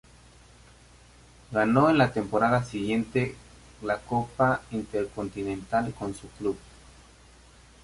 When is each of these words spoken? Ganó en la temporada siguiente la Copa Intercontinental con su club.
Ganó 1.51 1.91
en 1.91 1.99
la 1.99 2.11
temporada 2.11 2.63
siguiente 2.63 3.35
la 3.83 3.99
Copa 3.99 4.63
Intercontinental 4.71 5.93
con 5.93 6.15
su 6.15 6.27
club. 6.39 6.57